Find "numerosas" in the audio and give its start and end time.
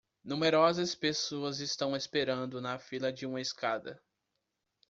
0.23-0.95